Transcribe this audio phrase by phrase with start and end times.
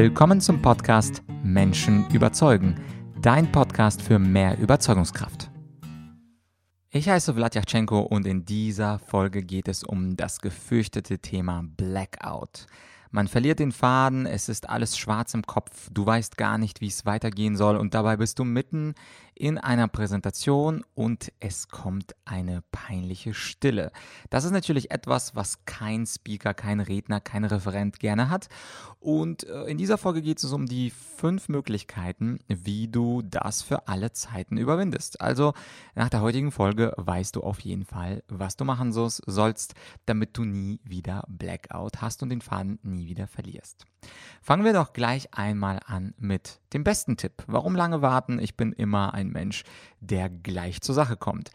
[0.00, 2.76] Willkommen zum Podcast Menschen überzeugen,
[3.20, 5.50] dein Podcast für mehr Überzeugungskraft.
[6.90, 12.66] Ich heiße Vladyachenko und in dieser Folge geht es um das gefürchtete Thema Blackout.
[13.10, 16.86] Man verliert den Faden, es ist alles schwarz im Kopf, du weißt gar nicht, wie
[16.86, 18.94] es weitergehen soll und dabei bist du mitten
[19.38, 23.92] in einer Präsentation und es kommt eine peinliche Stille.
[24.30, 28.48] Das ist natürlich etwas, was kein Speaker, kein Redner, kein Referent gerne hat.
[29.00, 33.86] Und äh, in dieser Folge geht es um die fünf Möglichkeiten, wie du das für
[33.86, 35.20] alle Zeiten überwindest.
[35.20, 35.54] Also
[35.94, 39.74] nach der heutigen Folge weißt du auf jeden Fall, was du machen sollst,
[40.06, 43.86] damit du nie wieder Blackout hast und den Faden nie wieder verlierst.
[44.42, 47.42] Fangen wir doch gleich einmal an mit dem besten Tipp.
[47.46, 48.38] Warum lange warten?
[48.38, 49.64] Ich bin immer ein Mensch,
[50.00, 51.50] der gleich zur Sache kommt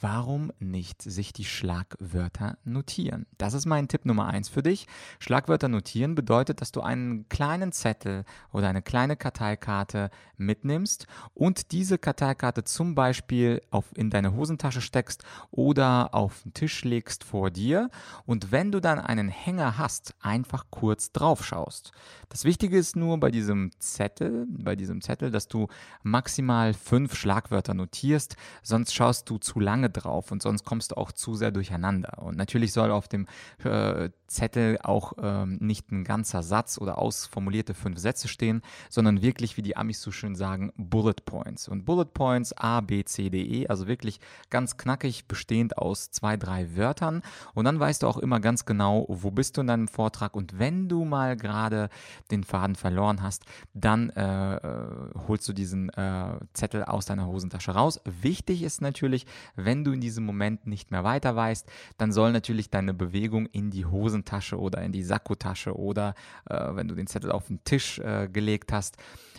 [0.00, 3.26] warum nicht sich die Schlagwörter notieren?
[3.38, 4.86] Das ist mein Tipp Nummer eins für dich.
[5.18, 11.98] Schlagwörter notieren bedeutet, dass du einen kleinen Zettel oder eine kleine Karteikarte mitnimmst und diese
[11.98, 17.90] Karteikarte zum Beispiel auf, in deine Hosentasche steckst oder auf den Tisch legst vor dir
[18.26, 21.92] und wenn du dann einen Hänger hast, einfach kurz drauf schaust.
[22.28, 25.68] Das Wichtige ist nur bei diesem Zettel, bei diesem Zettel, dass du
[26.02, 31.12] maximal fünf Schlagwörter notierst, sonst schaust du zu lange drauf und sonst kommst du auch
[31.12, 32.22] zu sehr durcheinander.
[32.22, 33.26] Und natürlich soll auf dem
[33.64, 39.56] äh, Zettel auch ähm, nicht ein ganzer Satz oder ausformulierte fünf Sätze stehen, sondern wirklich,
[39.56, 41.68] wie die Amis so schön sagen, Bullet Points.
[41.68, 44.20] Und Bullet Points A, B, C, D, E, also wirklich
[44.50, 47.22] ganz knackig, bestehend aus zwei, drei Wörtern.
[47.54, 50.34] Und dann weißt du auch immer ganz genau, wo bist du in deinem Vortrag.
[50.34, 51.88] Und wenn du mal gerade
[52.30, 54.86] den Faden verloren hast, dann äh, äh
[55.28, 58.00] holst du diesen äh, Zettel aus deiner Hosentasche raus.
[58.04, 61.66] Wichtig ist natürlich, wenn du in diesem Moment nicht mehr weiter weißt,
[61.98, 66.14] dann soll natürlich deine Bewegung in die Hosentasche oder in die Sakkotasche oder
[66.48, 68.96] äh, wenn du den Zettel auf den Tisch äh, gelegt hast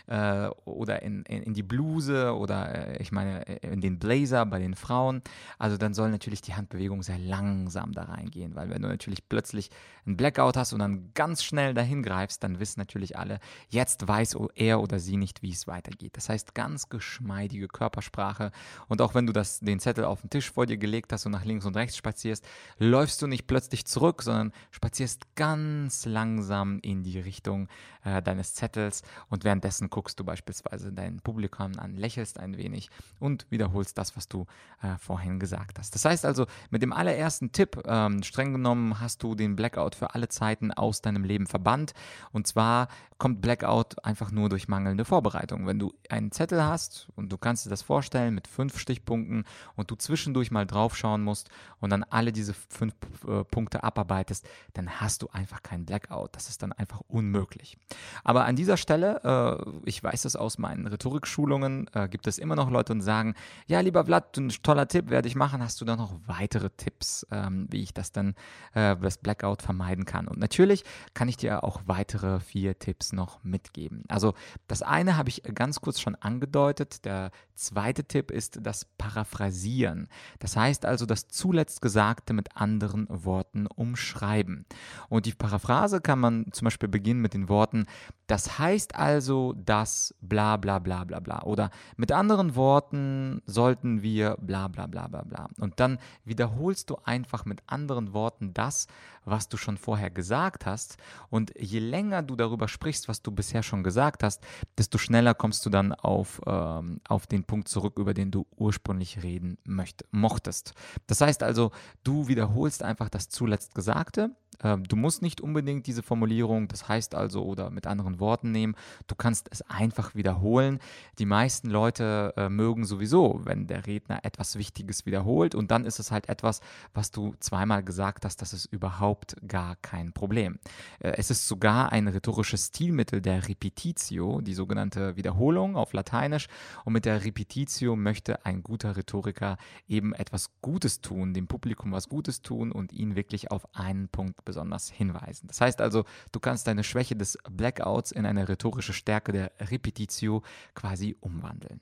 [0.08, 4.60] äh, oder in, in, in, die Bluse oder äh, ich meine in den Blazer bei
[4.60, 5.22] den Frauen.
[5.60, 9.70] Also dann soll natürlich die Handbewegung sehr langsam da reingehen, weil wenn du natürlich plötzlich
[10.06, 13.40] einen Blackout hast und dann ganz schnell dahin greifst, dann wissen natürlich alle,
[13.70, 16.16] jetzt weiß er oder sie nicht, wie es weitergeht.
[16.16, 18.52] Das heißt ganz geschmeidige Körpersprache
[18.88, 21.32] und auch wenn du das, den Zettel auf den Tisch vor dir gelegt hast und
[21.32, 22.46] nach links und rechts spazierst,
[22.78, 27.68] läufst du nicht plötzlich zurück, sondern spazierst ganz langsam in die Richtung
[28.04, 32.90] äh, deines Zettels und währenddessen guckst du beispielsweise dein Publikum an, lächelst ein wenig
[33.20, 34.46] und wiederholst das, was du
[34.82, 35.96] äh, vorhin gesagt hast.
[35.96, 40.14] Das heißt also, mit dem allerersten Tipp, ähm, streng genommen, hast du den Blackout für
[40.14, 41.94] alle Zeiten aus deinem Leben verbannt
[42.32, 45.66] und zwar kommt Blackout einfach nur durch mangelnde Vorbereitung.
[45.66, 49.46] Wenn du einen Zettel hast und du kannst dir das vorstellen mit fünf Stichpunkten
[49.76, 52.96] und du zwischendurch mal draufschauen musst und dann alle diese fünf
[53.28, 56.36] äh, Punkte abarbeitest, dann hast du einfach keinen Blackout.
[56.36, 57.78] Das ist dann einfach unmöglich.
[58.24, 62.56] Aber an dieser Stelle, äh, ich weiß es aus meinen Rhetorikschulungen, äh, gibt es immer
[62.56, 63.36] noch Leute und sagen,
[63.68, 65.62] ja, lieber Vlad, ein toller Tipp werde ich machen.
[65.62, 68.34] Hast du da noch weitere Tipps, ähm, wie ich das dann,
[68.74, 70.28] äh, das Blackout vermeiden kann?
[70.28, 70.84] Und natürlich
[71.14, 74.04] kann ich dir auch weitere vier Tipps noch mitgeben.
[74.08, 74.34] Also
[74.68, 77.06] das eine habe ich ganz kurz schon angedeutet.
[77.06, 80.07] Der zweite Tipp ist das Paraphrasieren.
[80.40, 84.66] Das heißt also das zuletzt Gesagte mit anderen Worten umschreiben.
[85.10, 87.86] Und die Paraphrase kann man zum Beispiel beginnen mit den Worten,
[88.28, 91.44] das heißt also, dass bla bla bla bla bla.
[91.44, 95.48] Oder mit anderen Worten sollten wir bla bla bla bla bla.
[95.60, 98.88] Und dann wiederholst du einfach mit anderen Worten das,
[99.24, 100.98] was du schon vorher gesagt hast.
[101.30, 104.46] Und je länger du darüber sprichst, was du bisher schon gesagt hast,
[104.78, 109.24] desto schneller kommst du dann auf, ähm, auf den Punkt zurück, über den du ursprünglich
[109.24, 110.74] reden möcht mochtest.
[111.08, 111.72] Das heißt also,
[112.04, 117.16] du wiederholst einfach das zuletzt Gesagte ähm, du musst nicht unbedingt diese Formulierung, das heißt
[117.16, 118.76] also, oder mit anderen Worten nehmen.
[119.08, 120.80] Du kannst es einfach wiederholen.
[121.20, 126.00] Die meisten Leute äh, mögen sowieso, wenn der Redner etwas Wichtiges wiederholt und dann ist
[126.00, 126.62] es halt etwas,
[126.94, 130.60] was du zweimal gesagt hast, das ist überhaupt gar kein Problem.
[131.00, 136.48] Äh, es ist sogar ein rhetorisches Stilmittel der Repetitio, die sogenannte Wiederholung auf Lateinisch.
[136.86, 139.58] Und mit der Repetitio möchte ein guter Rhetoriker
[139.88, 144.47] eben etwas Gutes tun, dem Publikum was Gutes tun und ihn wirklich auf einen Punkt
[144.48, 145.48] besonders hinweisen.
[145.48, 150.42] Das heißt also, du kannst deine Schwäche des Blackouts in eine rhetorische Stärke der Repetitio
[150.74, 151.82] quasi umwandeln.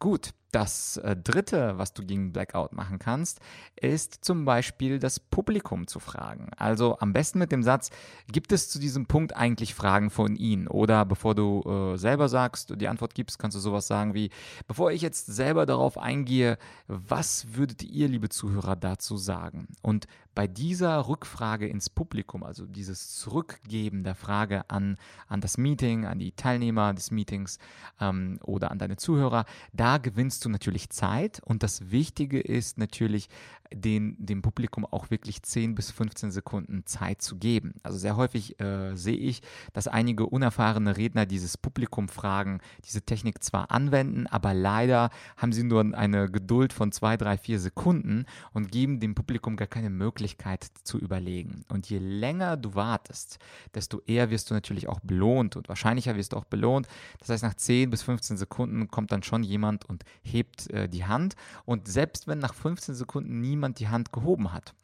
[0.00, 3.40] Gut, Das äh, dritte, was du gegen Blackout machen kannst,
[3.76, 6.50] ist zum Beispiel das Publikum zu fragen.
[6.56, 7.90] Also am besten mit dem Satz,
[8.30, 10.66] gibt es zu diesem Punkt eigentlich Fragen von Ihnen?
[10.66, 11.62] Oder bevor du
[11.94, 14.30] äh, selber sagst, die Antwort gibst, kannst du sowas sagen wie,
[14.66, 16.58] bevor ich jetzt selber darauf eingehe,
[16.88, 19.68] was würdet ihr, liebe Zuhörer, dazu sagen?
[19.82, 26.06] Und bei dieser Rückfrage ins Publikum, also dieses Zurückgeben der Frage an, an das Meeting,
[26.06, 27.58] an die Teilnehmer des Meetings
[28.00, 33.28] ähm, oder an deine Zuhörer, da gewinnst du natürlich Zeit und das Wichtige ist natürlich,
[33.72, 37.74] den, dem Publikum auch wirklich 10 bis 15 Sekunden Zeit zu geben.
[37.82, 43.42] Also sehr häufig äh, sehe ich, dass einige unerfahrene Redner dieses Publikum fragen, diese Technik
[43.42, 48.70] zwar anwenden, aber leider haben sie nur eine Geduld von 2, 3, 4 Sekunden und
[48.72, 51.64] geben dem Publikum gar keine Möglichkeit zu überlegen.
[51.68, 53.38] Und je länger du wartest,
[53.74, 56.88] desto eher wirst du natürlich auch belohnt und wahrscheinlicher wirst du auch belohnt.
[57.18, 61.04] Das heißt, nach 10 bis 15 Sekunden kommt dann schon jemand und hebt äh, die
[61.04, 61.36] Hand.
[61.64, 64.74] Und selbst wenn nach 15 Sekunden niemand niemand die Hand gehoben hat.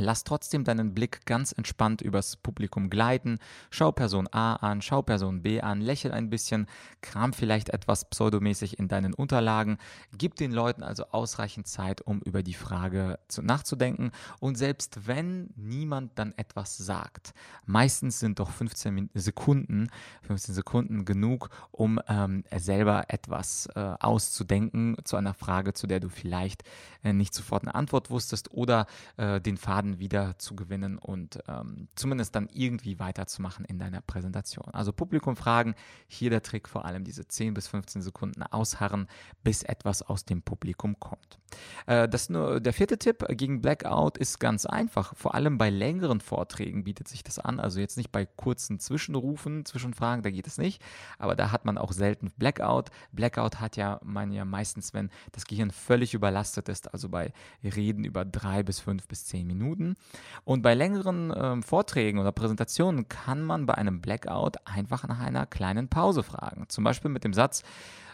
[0.00, 3.38] Lass trotzdem deinen Blick ganz entspannt übers Publikum gleiten.
[3.70, 6.66] Schau Person A an, schau Person B an, lächel ein bisschen,
[7.00, 9.78] kram vielleicht etwas pseudomäßig in deinen Unterlagen.
[10.16, 14.12] Gib den Leuten also ausreichend Zeit, um über die Frage zu, nachzudenken.
[14.38, 17.34] Und selbst wenn niemand dann etwas sagt,
[17.66, 19.88] meistens sind doch 15 Sekunden,
[20.22, 26.08] 15 Sekunden genug, um ähm, selber etwas äh, auszudenken zu einer Frage, zu der du
[26.08, 26.62] vielleicht
[27.02, 28.86] äh, nicht sofort eine Antwort wusstest oder
[29.16, 34.00] äh, den Faden Faden wieder zu gewinnen und ähm, zumindest dann irgendwie weiterzumachen in deiner
[34.00, 34.68] Präsentation.
[34.72, 35.74] Also Publikum fragen,
[36.06, 39.08] hier der Trick vor allem diese 10 bis 15 Sekunden ausharren,
[39.42, 41.38] bis etwas aus dem Publikum kommt.
[41.86, 45.14] Äh, das nur, der vierte Tipp gegen Blackout ist ganz einfach.
[45.16, 47.60] Vor allem bei längeren Vorträgen bietet sich das an.
[47.60, 50.82] Also jetzt nicht bei kurzen Zwischenrufen, Zwischenfragen, da geht es nicht.
[51.18, 52.90] Aber da hat man auch selten Blackout.
[53.12, 58.04] Blackout hat ja man ja meistens, wenn das Gehirn völlig überlastet ist, also bei Reden
[58.04, 59.96] über drei bis fünf bis zehn Minuten.
[60.44, 65.46] Und bei längeren äh, Vorträgen oder Präsentationen kann man bei einem Blackout einfach nach einer
[65.46, 66.66] kleinen Pause fragen.
[66.68, 67.62] Zum Beispiel mit dem Satz,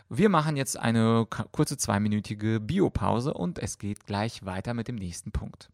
[0.09, 5.33] wir machen jetzt eine kurze zweiminütige Biopause und es geht gleich weiter mit dem nächsten
[5.33, 5.71] Punkt.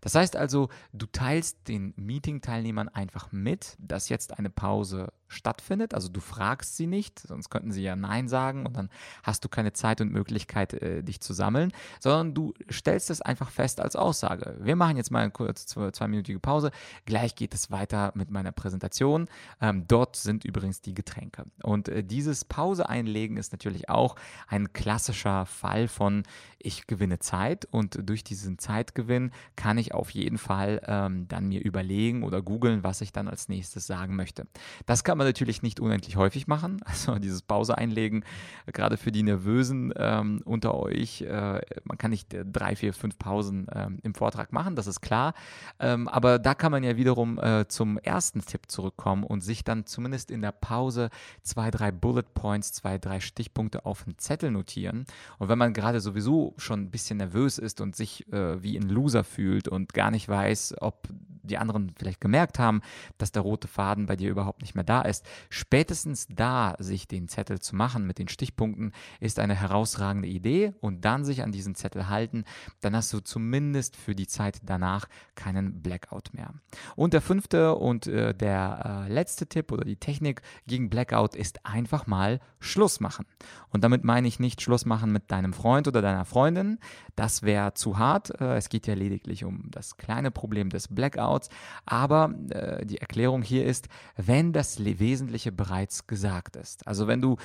[0.00, 5.94] Das heißt also, du teilst den Meeting-Teilnehmern einfach mit, dass jetzt eine Pause stattfindet.
[5.94, 8.88] Also du fragst sie nicht, sonst könnten sie ja Nein sagen und dann
[9.22, 13.50] hast du keine Zeit und Möglichkeit, äh, dich zu sammeln, sondern du stellst es einfach
[13.50, 14.56] fest als Aussage.
[14.60, 16.70] Wir machen jetzt mal eine kurze zwei, zweiminütige Pause.
[17.04, 19.26] Gleich geht es weiter mit meiner Präsentation.
[19.60, 21.44] Ähm, dort sind übrigens die Getränke.
[21.62, 24.16] Und äh, dieses Pause einlegen ist natürlich auch
[24.48, 26.22] ein klassischer Fall von
[26.64, 31.62] ich gewinne Zeit und durch diesen Zeitgewinn kann ich auf jeden Fall ähm, dann mir
[31.62, 34.46] überlegen oder googeln, was ich dann als nächstes sagen möchte.
[34.86, 36.80] Das kann man natürlich nicht unendlich häufig machen.
[36.94, 38.24] Also dieses Pause einlegen,
[38.66, 43.18] gerade für die Nervösen ähm, unter euch, äh, man kann nicht äh, drei, vier, fünf
[43.18, 45.34] Pausen ähm, im Vortrag machen, das ist klar.
[45.80, 49.86] Ähm, aber da kann man ja wiederum äh, zum ersten Tipp zurückkommen und sich dann
[49.86, 51.10] zumindest in der Pause
[51.42, 55.04] zwei, drei Bullet Points, zwei, drei Stichpunkte auf einen Zettel notieren.
[55.38, 58.88] Und wenn man gerade sowieso schon ein bisschen nervös ist und sich äh, wie ein
[58.88, 61.08] Loser fühlt und gar nicht weiß, ob
[61.44, 62.80] die anderen vielleicht gemerkt haben,
[63.18, 65.24] dass der rote Faden bei dir überhaupt nicht mehr da ist.
[65.48, 71.04] Spätestens da sich den Zettel zu machen mit den Stichpunkten ist eine herausragende Idee und
[71.04, 72.44] dann sich an diesen Zettel halten,
[72.80, 76.54] dann hast du zumindest für die Zeit danach keinen Blackout mehr.
[76.96, 81.64] Und der fünfte und äh, der äh, letzte Tipp oder die Technik gegen Blackout ist
[81.66, 83.26] einfach mal Schluss machen.
[83.68, 86.78] Und damit meine ich nicht Schluss machen mit deinem Freund oder deiner Freundin.
[87.16, 88.40] Das wäre zu hart.
[88.40, 91.48] Äh, es geht ja lediglich um das kleine Problem des Blackouts.
[91.86, 96.86] Aber äh, die Erklärung hier ist, wenn das Wesentliche bereits gesagt ist.
[96.86, 97.36] Also wenn du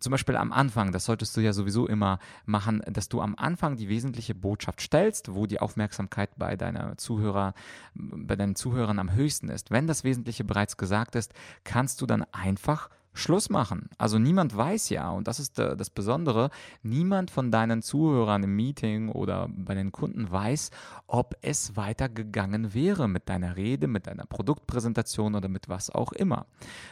[0.00, 3.76] zum Beispiel am Anfang, das solltest du ja sowieso immer machen, dass du am Anfang
[3.76, 7.54] die wesentliche Botschaft stellst, wo die Aufmerksamkeit bei deiner Zuhörer,
[7.94, 9.70] bei deinen Zuhörern am höchsten ist.
[9.70, 11.32] Wenn das Wesentliche bereits gesagt ist,
[11.64, 13.88] kannst du dann einfach Schluss machen.
[13.98, 16.50] Also niemand weiß ja, und das ist das Besondere,
[16.82, 20.70] niemand von deinen Zuhörern im Meeting oder bei den Kunden weiß,
[21.06, 26.46] ob es weitergegangen wäre mit deiner Rede, mit deiner Produktpräsentation oder mit was auch immer.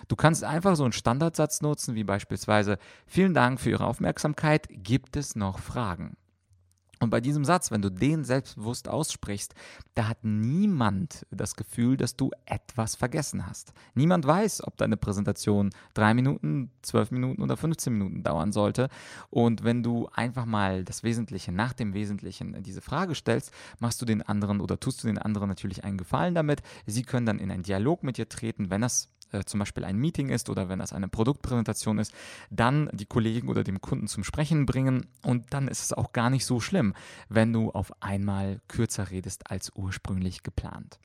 [0.08, 5.16] Du kannst einfach so einen Standardsatz nutzen, wie beispielsweise, vielen Dank für Ihre Aufmerksamkeit, gibt
[5.16, 6.16] es noch Fragen?
[7.04, 9.54] Und bei diesem Satz, wenn du den selbstbewusst aussprichst,
[9.94, 13.74] da hat niemand das Gefühl, dass du etwas vergessen hast.
[13.94, 18.88] Niemand weiß, ob deine Präsentation drei Minuten, zwölf Minuten oder 15 Minuten dauern sollte.
[19.28, 24.06] Und wenn du einfach mal das Wesentliche nach dem Wesentlichen diese Frage stellst, machst du
[24.06, 26.62] den anderen oder tust du den anderen natürlich einen Gefallen damit.
[26.86, 29.96] Sie können dann in einen Dialog mit dir treten, wenn das äh, zum Beispiel ein
[29.96, 32.14] Meeting ist oder wenn das eine Produktpräsentation ist,
[32.50, 36.30] dann die Kollegen oder dem Kunden zum Sprechen bringen und dann ist es auch gar
[36.30, 36.94] nicht so schlimm,
[37.28, 40.98] wenn du auf einmal kürzer redest als ursprünglich geplant.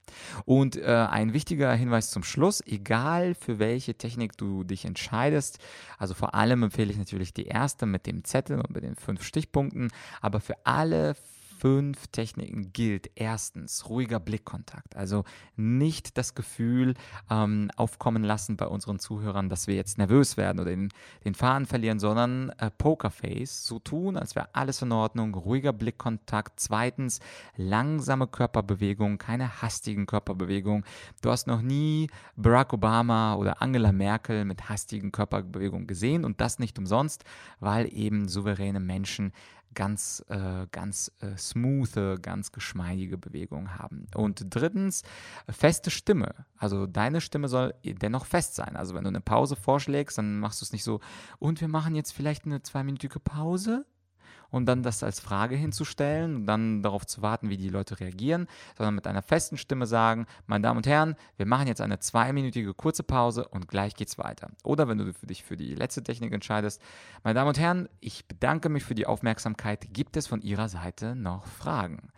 [0.46, 5.60] Und äh, ein wichtiger Hinweis zum Schluss, egal für welche Technik du dich entscheidest,
[5.98, 9.24] also vor allem empfehle ich natürlich die erste mit dem Zettel und mit den fünf
[9.24, 11.16] Stichpunkten, aber für alle
[11.60, 14.96] fünf Techniken gilt erstens ruhiger Blickkontakt.
[14.96, 15.25] Also
[15.56, 16.94] nicht das Gefühl
[17.30, 20.89] ähm, aufkommen lassen bei unseren Zuhörern, dass wir jetzt nervös werden oder den,
[21.25, 26.60] den Faden verlieren, sondern äh, Pokerface, so tun, als wäre alles in Ordnung, ruhiger Blickkontakt.
[26.60, 27.20] Zweitens
[27.58, 30.86] langsame Körperbewegung, keine hastigen Körperbewegungen.
[31.22, 36.60] Du hast noch nie Barack Obama oder Angela Merkel mit hastigen Körperbewegungen gesehen und das
[36.60, 37.25] nicht umsonst,
[37.60, 39.34] weil eben souveräne Menschen
[39.74, 44.08] ganz, äh, ganz äh, smooth, ganz geschmeidige Bewegungen haben.
[44.16, 45.04] Und drittens,
[45.50, 46.34] feste Stimme.
[46.58, 48.76] Also deine Stimme soll dennoch fest sein.
[48.76, 51.00] Also wenn du eine Pause vorschlägst, dann machst du es nicht so,
[51.40, 53.86] und wir machen jetzt vielleicht eine zweiminütige Pause
[54.51, 58.48] und dann das als Frage hinzustellen und dann darauf zu warten, wie die Leute reagieren,
[58.77, 62.74] sondern mit einer festen Stimme sagen, meine Damen und Herren, wir machen jetzt eine zweiminütige
[62.74, 64.50] kurze Pause und gleich geht's weiter.
[64.63, 66.82] Oder wenn du dich für die letzte Technik entscheidest,
[67.24, 69.94] meine Damen und Herren, ich bedanke mich für die Aufmerksamkeit.
[69.94, 72.12] Gibt es von Ihrer Seite noch Fragen?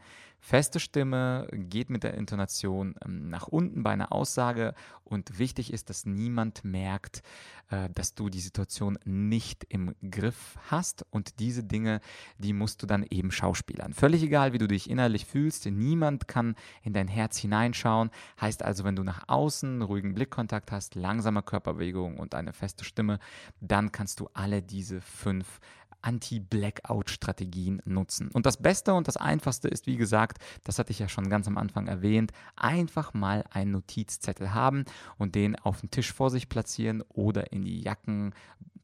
[0.44, 5.92] Feste Stimme geht mit der Intonation ähm, nach unten bei einer Aussage und wichtig ist,
[5.92, 7.22] dass niemand merkt,
[7.70, 12.02] äh, dass du die Situation nicht im Griff hast und diese Dinge,
[12.40, 13.94] die musst du dann eben schauspielern.
[13.94, 18.10] Völlig egal, wie du dich innerlich fühlst, niemand kann in dein Herz hineinschauen.
[18.42, 23.20] Heißt also, wenn du nach außen ruhigen Blickkontakt hast, langsame Körperbewegung und eine feste Stimme,
[23.60, 25.60] dann kannst du alle diese fünf
[26.02, 28.30] Anti-Blackout-Strategien nutzen.
[28.32, 31.48] Und das Beste und das Einfachste ist, wie gesagt, das hatte ich ja schon ganz
[31.48, 34.86] am Anfang erwähnt, einfach mal einen Notizzettel haben
[35.18, 38.34] und den auf den Tisch vor sich platzieren oder in die Jacken,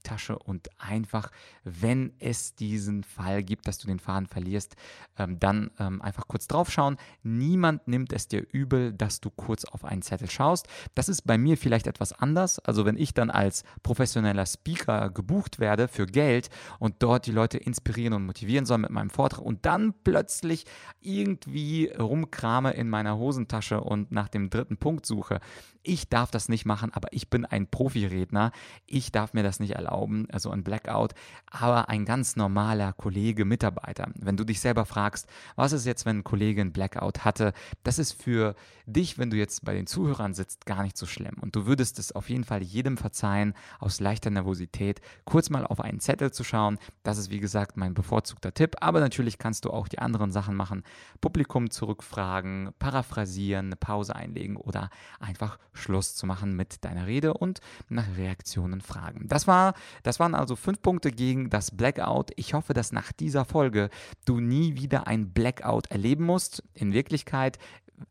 [0.07, 1.31] Tasche und einfach,
[1.65, 4.75] wenn es diesen Fall gibt, dass du den Faden verlierst,
[5.17, 6.95] ähm, dann ähm, einfach kurz draufschauen.
[7.23, 10.67] Niemand nimmt es dir übel, dass du kurz auf einen Zettel schaust.
[10.95, 12.59] Das ist bei mir vielleicht etwas anders.
[12.59, 16.49] Also wenn ich dann als professioneller Speaker gebucht werde für Geld
[16.79, 20.65] und dort die Leute inspirieren und motivieren soll mit meinem Vortrag und dann plötzlich
[21.01, 25.41] irgendwie rumkrame in meiner Hosentasche und nach dem dritten Punkt suche.
[25.87, 28.51] Ich darf das nicht machen, aber ich bin ein Profiredner.
[28.85, 31.13] Ich darf mir das nicht erlauben also ein Blackout,
[31.49, 34.09] aber ein ganz normaler Kollege, Mitarbeiter.
[34.15, 37.53] Wenn du dich selber fragst, was ist jetzt, wenn ein Kollege ein Blackout hatte,
[37.83, 41.35] das ist für dich, wenn du jetzt bei den Zuhörern sitzt, gar nicht so schlimm.
[41.41, 45.79] Und du würdest es auf jeden Fall jedem verzeihen, aus leichter Nervosität kurz mal auf
[45.79, 46.77] einen Zettel zu schauen.
[47.03, 48.75] Das ist, wie gesagt, mein bevorzugter Tipp.
[48.79, 50.83] Aber natürlich kannst du auch die anderen Sachen machen.
[51.19, 54.89] Publikum zurückfragen, paraphrasieren, eine Pause einlegen oder
[55.19, 59.27] einfach Schluss zu machen mit deiner Rede und nach Reaktionen fragen.
[59.27, 62.31] Das war das waren also fünf Punkte gegen das Blackout.
[62.35, 63.89] Ich hoffe, dass nach dieser Folge
[64.25, 66.63] du nie wieder ein Blackout erleben musst.
[66.73, 67.59] In Wirklichkeit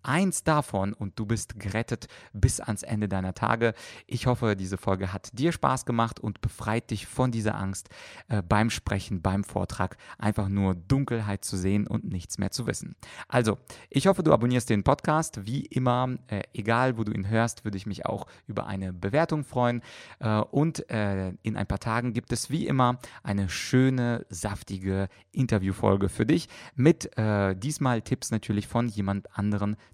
[0.03, 3.75] eins davon und du bist gerettet bis ans Ende deiner Tage.
[4.07, 7.89] Ich hoffe, diese Folge hat dir Spaß gemacht und befreit dich von dieser Angst
[8.29, 12.97] äh, beim Sprechen, beim Vortrag, einfach nur Dunkelheit zu sehen und nichts mehr zu wissen.
[13.29, 13.59] Also,
[13.91, 15.47] ich hoffe, du abonnierst den Podcast.
[15.47, 19.45] Wie immer, äh, egal wo du ihn hörst, würde ich mich auch über eine Bewertung
[19.45, 19.83] freuen.
[20.19, 26.09] Äh, und äh, in ein paar Tagen gibt es wie immer eine schöne, saftige Interviewfolge
[26.09, 29.37] für dich mit äh, diesmal Tipps natürlich von jemand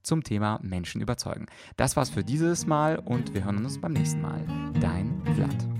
[0.02, 1.46] zum Thema Menschen überzeugen.
[1.76, 4.44] Das war's für dieses Mal und wir hören uns beim nächsten Mal.
[4.80, 5.71] Dein Vlad.